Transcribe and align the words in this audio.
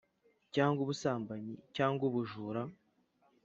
cyangwa 0.53 0.79
ubusambanyi 0.81 1.53
cyangwa 1.75 2.03
ubujura. 2.09 2.61